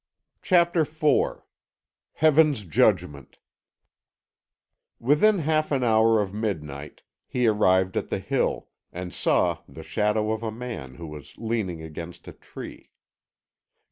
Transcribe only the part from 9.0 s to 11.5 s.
saw the shadow of a man who was